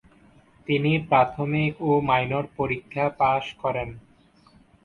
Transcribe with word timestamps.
তিনি 0.67 0.91
প্রাথমিক 1.09 1.73
ও 1.81 2.01
মাইনর 2.09 2.45
পরীক্ষা 2.57 3.05
পাস 3.19 3.43
করেন। 3.61 3.89